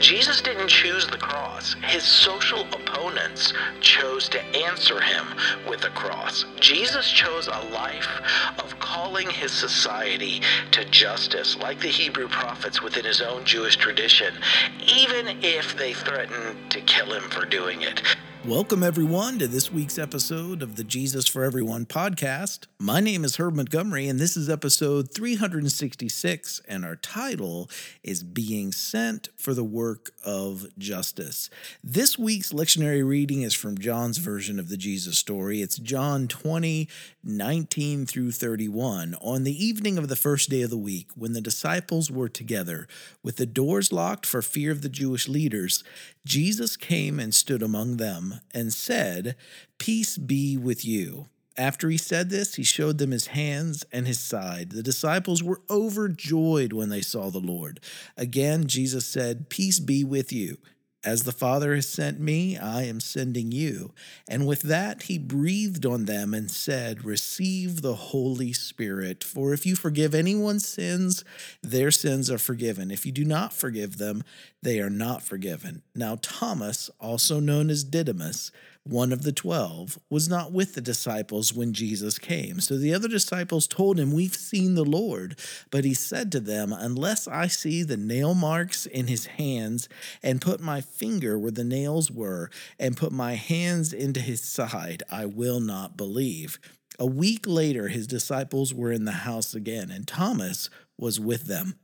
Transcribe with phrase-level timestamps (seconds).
[0.00, 1.74] Jesus didn't choose the cross.
[1.82, 5.26] His social opponents chose to answer him
[5.68, 6.44] with a cross.
[6.60, 8.20] Jesus chose a life
[8.58, 14.34] of calling his society to justice, like the Hebrew prophets within his own Jewish tradition,
[14.86, 18.02] even if they threatened to kill him for doing it.
[18.46, 22.66] Welcome, everyone, to this week's episode of the Jesus for Everyone podcast.
[22.78, 27.68] My name is Herb Montgomery, and this is episode 366, and our title
[28.04, 31.50] is Being Sent for the Work of Justice.
[31.82, 35.60] This week's lectionary reading is from John's version of the Jesus story.
[35.60, 36.88] It's John 20,
[37.24, 39.16] 19 through 31.
[39.20, 42.86] On the evening of the first day of the week, when the disciples were together,
[43.24, 45.82] with the doors locked for fear of the Jewish leaders,
[46.26, 49.36] Jesus came and stood among them and said,
[49.78, 51.28] Peace be with you.
[51.56, 54.72] After he said this, he showed them his hands and his side.
[54.72, 57.78] The disciples were overjoyed when they saw the Lord.
[58.16, 60.58] Again, Jesus said, Peace be with you.
[61.06, 63.92] As the Father has sent me, I am sending you.
[64.26, 69.22] And with that, he breathed on them and said, Receive the Holy Spirit.
[69.22, 71.22] For if you forgive anyone's sins,
[71.62, 72.90] their sins are forgiven.
[72.90, 74.24] If you do not forgive them,
[74.64, 75.82] they are not forgiven.
[75.94, 78.50] Now, Thomas, also known as Didymus,
[78.86, 82.60] one of the twelve, was not with the disciples when Jesus came.
[82.60, 85.38] So the other disciples told him, We've seen the Lord.
[85.70, 89.88] But he said to them, Unless I see the nail marks in his hands,
[90.22, 95.02] and put my finger where the nails were, and put my hands into his side,
[95.10, 96.58] I will not believe.
[96.98, 101.74] A week later, his disciples were in the house again, and Thomas was with them.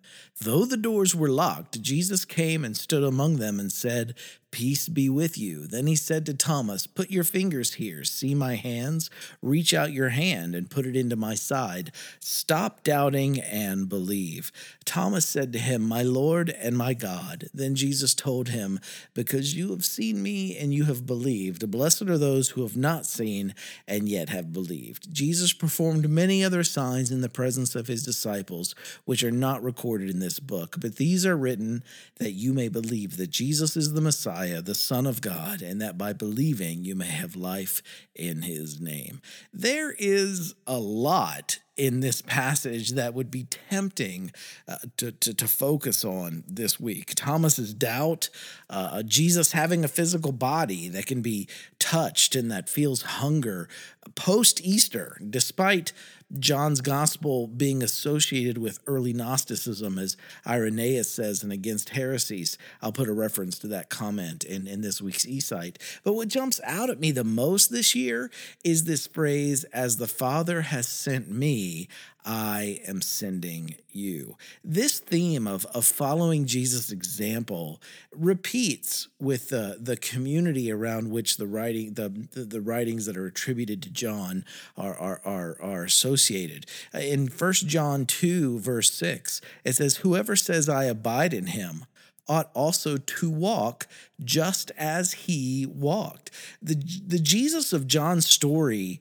[0.41, 4.15] Though the doors were locked, Jesus came and stood among them and said,
[4.53, 5.67] Peace be with you.
[5.67, 8.05] Then he said to Thomas, Put your fingers here.
[8.05, 9.09] See my hands?
[9.41, 11.91] Reach out your hand and put it into my side.
[12.21, 14.53] Stop doubting and believe.
[14.85, 17.49] Thomas said to him, My Lord and my God.
[17.55, 18.79] Then Jesus told him,
[19.15, 23.07] Because you have seen me and you have believed, blessed are those who have not
[23.07, 23.55] seen
[23.89, 25.13] and yet have believed.
[25.15, 28.75] Jesus performed many other signs in the presence of his disciples,
[29.07, 31.83] which are not recorded in this book, but these are written
[32.19, 35.97] that you may believe that Jesus is the Messiah, the Son of God, and that
[35.97, 37.83] by believing you may have life
[38.15, 39.21] in his name.
[39.53, 44.31] There is a lot in this passage that would be tempting
[44.69, 47.15] uh, to, to, to, focus on this week.
[47.15, 48.29] Thomas's doubt,
[48.69, 51.49] uh, Jesus having a physical body that can be
[51.79, 53.69] touched and that feels hunger
[54.15, 55.93] post Easter, despite
[56.39, 60.17] John's gospel being associated with early Gnosticism, as
[60.47, 62.57] Irenaeus says, and against heresies.
[62.81, 65.77] I'll put a reference to that comment in, in this week's eSight.
[66.05, 68.31] But what jumps out at me the most this year
[68.65, 71.89] is this phrase, as the Father has sent me,
[72.25, 74.37] I am sending you.
[74.65, 77.81] This theme of, of following Jesus' example
[78.15, 83.27] repeats with the, the community around which the writing the, the, the writings that are
[83.27, 84.45] attributed to John
[84.77, 86.67] are, are, are, are associated.
[86.95, 91.87] In 1 John 2, verse 6, it says, Whoever says I abide in him
[92.29, 93.87] ought also to walk
[94.23, 96.31] just as he walked.
[96.63, 96.75] The,
[97.07, 99.01] the Jesus of John's story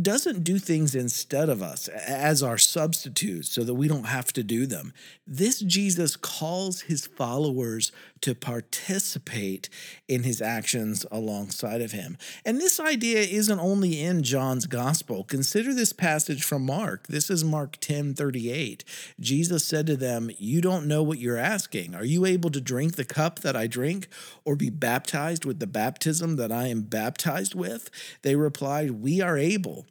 [0.00, 4.44] doesn't do things instead of us as our substitutes so that we don't have to
[4.44, 4.92] do them.
[5.26, 7.90] This Jesus calls his followers
[8.22, 9.68] to participate
[10.08, 12.16] in his actions alongside of him.
[12.44, 15.24] And this idea isn't only in John's gospel.
[15.24, 17.06] Consider this passage from Mark.
[17.08, 18.84] This is Mark 10 38.
[19.20, 21.94] Jesus said to them, You don't know what you're asking.
[21.94, 24.08] Are you able to drink the cup that I drink
[24.44, 27.90] or be baptized with the baptism that I am baptized with?
[28.22, 29.86] They replied, We are able.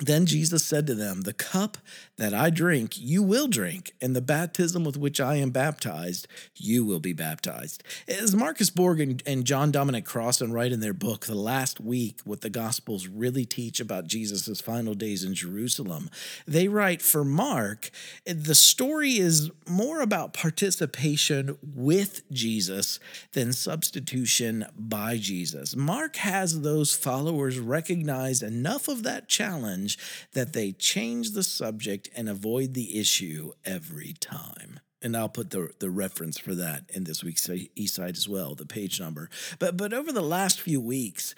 [0.00, 1.76] Then Jesus said to them, The cup
[2.16, 6.26] that I drink, you will drink, and the baptism with which I am baptized,
[6.56, 7.82] you will be baptized.
[8.08, 12.20] As Marcus Borg and, and John Dominic Crossan write in their book, The Last Week,
[12.24, 16.08] what the Gospels really teach about Jesus' final days in Jerusalem,
[16.46, 17.90] they write for Mark,
[18.24, 22.98] the story is more about participation with Jesus
[23.32, 25.76] than substitution by Jesus.
[25.76, 29.89] Mark has those followers recognize enough of that challenge
[30.32, 34.80] that they change the subject and avoid the issue every time.
[35.02, 38.66] And I'll put the, the reference for that in this week's eSight as well, the
[38.66, 39.30] page number.
[39.58, 41.34] But, but over the last few weeks,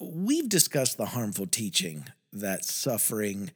[0.00, 3.50] we've discussed the harmful teaching that suffering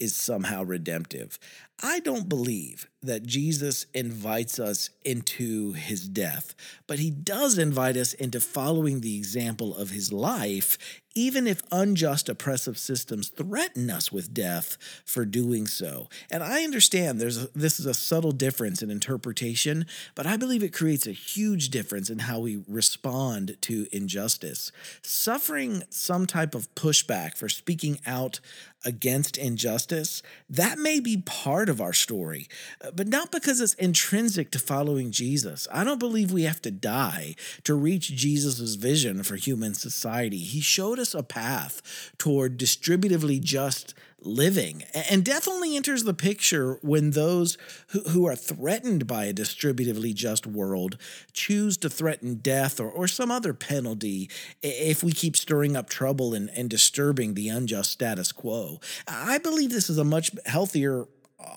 [0.00, 1.38] is somehow redemptive.
[1.82, 6.54] I don't believe that Jesus invites us into his death,
[6.86, 10.78] but he does invite us into following the example of his life,
[11.14, 16.08] even if unjust oppressive systems threaten us with death for doing so.
[16.30, 20.62] And I understand there's a, this is a subtle difference in interpretation, but I believe
[20.62, 24.70] it creates a huge difference in how we respond to injustice.
[25.02, 28.38] Suffering some type of pushback for speaking out
[28.84, 32.48] against injustice, that may be part of our story,
[32.84, 35.66] uh, but not because it's intrinsic to following Jesus.
[35.72, 37.34] I don't believe we have to die
[37.64, 40.38] to reach Jesus' vision for human society.
[40.38, 44.84] He showed us a path toward distributively just living.
[45.10, 47.58] And death only enters the picture when those
[47.88, 50.96] who, who are threatened by a distributively just world
[51.32, 54.30] choose to threaten death or, or some other penalty
[54.62, 58.80] if we keep stirring up trouble and, and disturbing the unjust status quo.
[59.06, 61.06] I believe this is a much healthier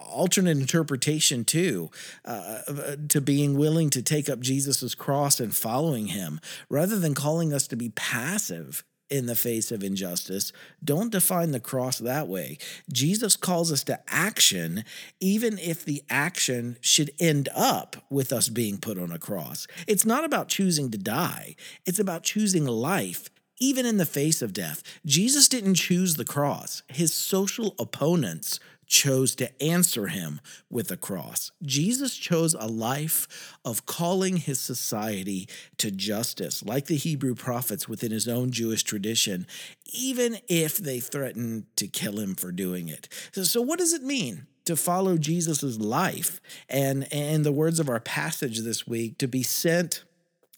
[0.10, 1.92] alternate interpretation too
[2.24, 6.40] uh, uh to being willing to take up Jesus's cross and following him
[6.70, 10.52] rather than calling us to be passive in the face of injustice.
[10.84, 12.58] Don't define the cross that way.
[12.92, 14.84] Jesus calls us to action,
[15.20, 19.68] even if the action should end up with us being put on a cross.
[19.88, 21.56] It's not about choosing to die,
[21.86, 23.30] it's about choosing life.
[23.62, 26.84] Even in the face of death, Jesus didn't choose the cross.
[26.90, 30.40] His social opponents chose to answer him
[30.70, 31.52] with a cross.
[31.64, 35.48] Jesus chose a life of calling his society
[35.78, 39.46] to justice, like the Hebrew prophets within his own Jewish tradition,
[39.92, 43.10] even if they threatened to kill him for doing it.
[43.34, 44.48] So, so what does it mean?
[44.66, 49.44] To follow Jesus' life and, and the words of our passage this week, to be
[49.44, 50.05] sent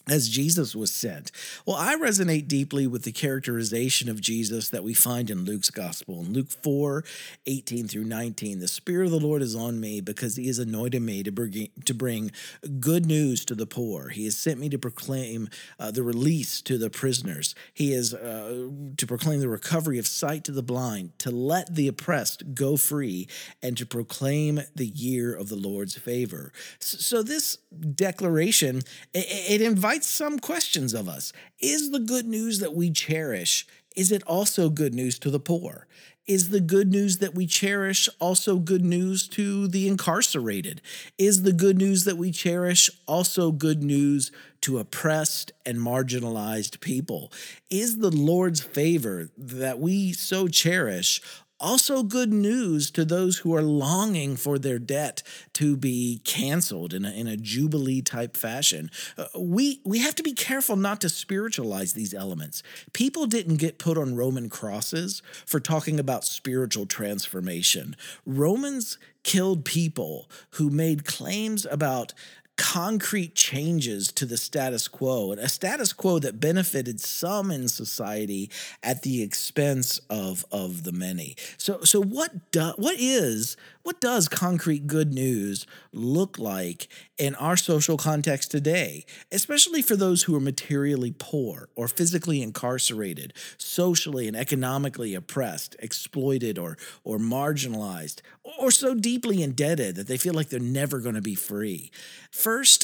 [0.10, 1.32] as Jesus was sent.
[1.66, 6.22] Well, I resonate deeply with the characterization of Jesus that we find in Luke's gospel.
[6.22, 7.04] In Luke 4
[7.46, 11.02] 18 through 19, the Spirit of the Lord is on me because he has anointed
[11.02, 12.32] me to bring, to bring
[12.80, 14.10] good news to the poor.
[14.10, 15.50] He has sent me to proclaim
[15.80, 17.56] uh, the release to the prisoners.
[17.74, 21.88] He is uh, to proclaim the recovery of sight to the blind, to let the
[21.88, 23.28] oppressed go free,
[23.62, 26.52] and to proclaim the year of the Lord's favor.
[26.80, 27.58] So, this
[27.96, 28.82] declaration,
[29.14, 31.34] it invites some questions of us.
[31.60, 33.66] Is the good news that we cherish,
[33.96, 35.88] is it also good news to the poor?
[36.28, 40.82] Is the good news that we cherish also good news to the incarcerated?
[41.18, 44.30] Is the good news that we cherish also good news
[44.62, 47.32] to oppressed and marginalized people?
[47.70, 51.22] Is the Lord's favor that we so cherish
[51.60, 55.24] also, good news to those who are longing for their debt
[55.54, 58.92] to be canceled in a, in a jubilee type fashion.
[59.18, 62.62] Uh, we we have to be careful not to spiritualize these elements.
[62.94, 67.96] People didn't get put on Roman crosses for talking about spiritual transformation.
[68.26, 72.14] Romans killed people who made claims about
[72.58, 78.50] concrete changes to the status quo, a status quo that benefited some in society
[78.84, 81.36] at the expense of, of the many.
[81.58, 83.56] So, so what do, what is
[83.88, 90.24] what does concrete good news look like in our social context today, especially for those
[90.24, 98.20] who are materially poor or physically incarcerated, socially and economically oppressed, exploited, or, or marginalized,
[98.60, 101.90] or so deeply indebted that they feel like they're never going to be free?
[102.30, 102.84] First,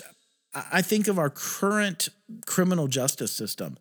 [0.55, 2.07] I think of our current
[2.45, 3.77] criminal justice system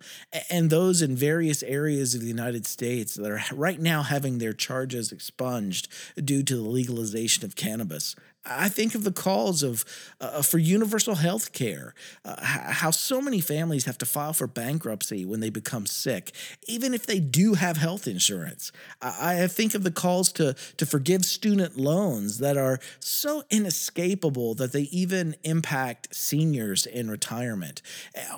[0.51, 4.53] and those in various areas of the United States that are right now having their
[4.53, 5.89] charges expunged
[6.23, 8.17] due to the legalization of cannabis.
[8.45, 9.85] I think of the calls of
[10.21, 11.95] uh, for universal health care,
[12.25, 16.33] uh, how so many families have to file for bankruptcy when they become sick,
[16.67, 18.73] even if they do have health insurance.
[19.01, 24.55] I, I think of the calls to, to forgive student loans that are so inescapable
[24.57, 27.81] that they even impact seniors in retirement,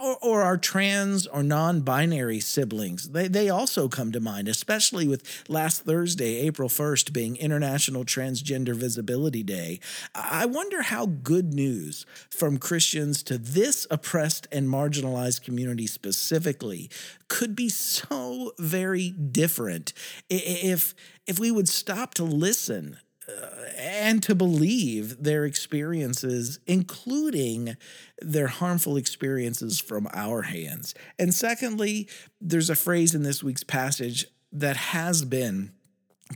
[0.05, 3.11] or, or our trans or non binary siblings.
[3.11, 8.75] They, they also come to mind, especially with last Thursday, April 1st, being International Transgender
[8.75, 9.81] Visibility Day.
[10.15, 16.91] I wonder how good news from Christians to this oppressed and marginalized community specifically
[17.29, 19.93] could be so very different
[20.29, 20.95] if
[21.27, 27.77] if we would stop to listen Uh, and to believe their experiences, including
[28.21, 30.95] their harmful experiences from our hands.
[31.19, 32.09] And secondly,
[32.41, 35.73] there's a phrase in this week's passage that has been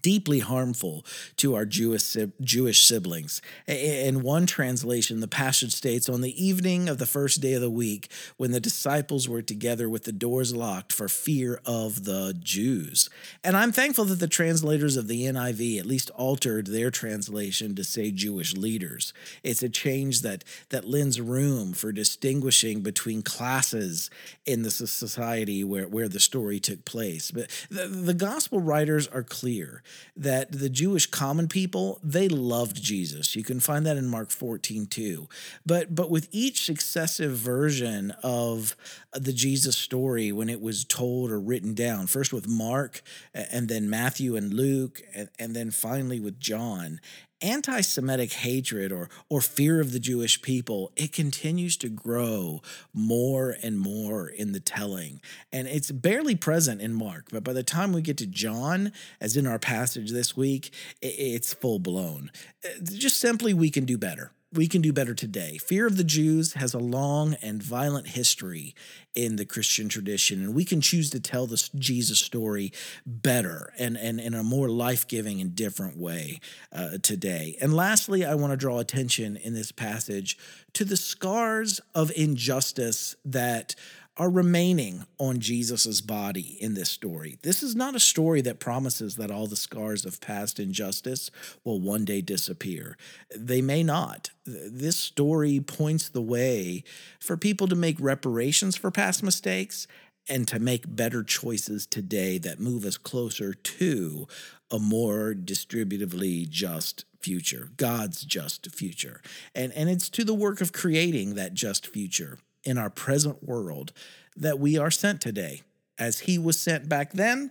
[0.03, 1.05] deeply harmful
[1.37, 3.41] to our Jewish Jewish siblings.
[3.67, 7.71] In one translation, the passage states, "On the evening of the first day of the
[7.71, 13.09] week, when the disciples were together with the doors locked for fear of the Jews."
[13.45, 17.85] And I'm thankful that the translators of the NIV at least altered their translation to
[17.85, 19.13] say Jewish leaders.
[19.43, 24.11] It's a change that that lends room for distinguishing between classes
[24.47, 27.31] in the society where where the story took place.
[27.31, 29.83] But the, the gospel writers are clear
[30.17, 33.37] that the Jewish common people, they loved Jesus.
[33.37, 35.29] You can find that in Mark 14 too.
[35.65, 38.77] But but with each successive version of
[39.13, 43.03] the Jesus story when it was told or written down, first with Mark
[43.35, 47.01] and then Matthew and Luke and, and then finally with John,
[47.43, 53.79] anti-Semitic hatred or or fear of the Jewish people, it continues to grow more and
[53.79, 55.21] more in the telling.
[55.53, 59.37] And it's barely present in Mark, but by the time we get to John, as
[59.37, 62.31] in our passage this week, it's full blown.
[62.65, 65.59] Uh, just simply we can do better we can do better today.
[65.59, 68.75] Fear of the Jews has a long and violent history
[69.15, 72.73] in the Christian tradition, and we can choose to tell this Jesus story
[73.05, 76.41] better and, and in a more life giving and different way
[76.73, 77.57] uh, today.
[77.61, 80.39] And lastly, I want to draw attention in this passage
[80.73, 83.75] to the scars of injustice that
[84.19, 87.39] are remaining on Jesus' body in this story.
[87.43, 91.31] This is not a story that promises that all the scars of past injustice
[91.65, 92.99] will one day disappear.
[93.35, 94.31] They may not.
[94.45, 96.83] This story points the way
[97.21, 99.87] for people to make reparations for past mistakes
[100.29, 104.27] and to make better choices today that move us closer to
[104.71, 109.23] a more distributively just future, God's just future.
[109.55, 113.93] And, and it's to the work of creating that just future in our present world
[114.37, 115.63] that we are sent today.
[115.99, 117.51] As he was sent back then,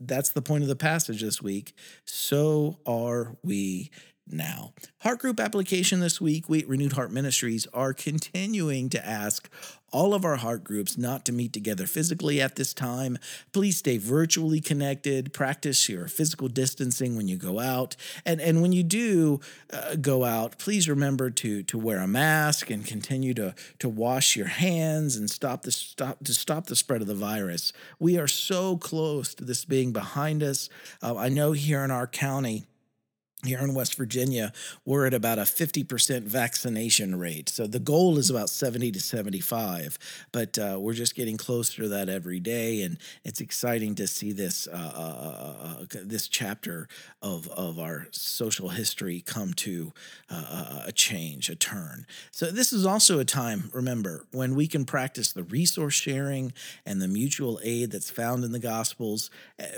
[0.00, 1.74] that's the point of the passage this week.
[2.04, 3.90] So are we
[4.32, 4.72] now.
[5.00, 9.48] Heart group application this week, we at Renewed Heart Ministries are continuing to ask
[9.90, 13.18] all of our heart groups not to meet together physically at this time.
[13.52, 15.32] Please stay virtually connected.
[15.32, 17.96] Practice your physical distancing when you go out.
[18.26, 19.40] And, and when you do
[19.72, 24.36] uh, go out, please remember to, to wear a mask and continue to, to wash
[24.36, 27.72] your hands and stop the, stop, to stop the spread of the virus.
[27.98, 30.68] We are so close to this being behind us.
[31.02, 32.66] Uh, I know here in our county,
[33.44, 34.52] here in West Virginia,
[34.84, 37.48] we're at about a 50% vaccination rate.
[37.48, 39.96] So the goal is about 70 to 75,
[40.32, 42.82] but uh, we're just getting closer to that every day.
[42.82, 46.88] And it's exciting to see this, uh, uh, uh, uh this chapter
[47.22, 49.92] of, of our social history come to
[50.30, 52.06] uh, a change, a turn.
[52.32, 56.52] So this is also a time, remember, when we can practice the resource sharing
[56.84, 59.30] and the mutual aid that's found in the Gospels.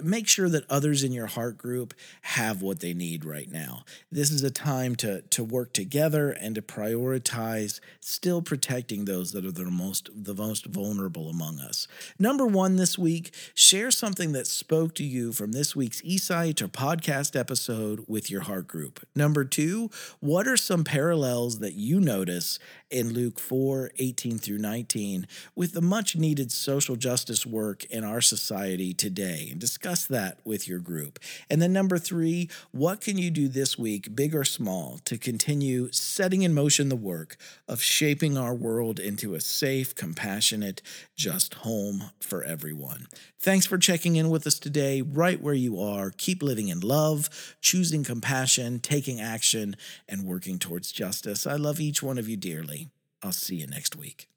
[0.03, 3.85] Make sure that others in your heart group have what they need right now.
[4.11, 9.45] This is a time to, to work together and to prioritize still protecting those that
[9.45, 11.87] are the most the most vulnerable among us.
[12.19, 16.69] Number one this week, share something that spoke to you from this week's eSight or
[16.69, 19.07] podcast episode with your heart group.
[19.15, 19.91] Number two,
[20.21, 22.59] what are some parallels that you notice
[22.91, 28.21] in Luke 4 18 through 19 with the much needed social justice work in our
[28.21, 29.49] society today?
[29.51, 31.19] And discuss that with your group.
[31.49, 35.91] And then, number three, what can you do this week, big or small, to continue
[35.93, 40.83] setting in motion the work of shaping our world into a safe, compassionate,
[41.17, 43.07] just home for everyone?
[43.39, 46.11] Thanks for checking in with us today, right where you are.
[46.11, 49.75] Keep living in love, choosing compassion, taking action,
[50.07, 51.47] and working towards justice.
[51.47, 52.89] I love each one of you dearly.
[53.23, 54.29] I'll see you next week.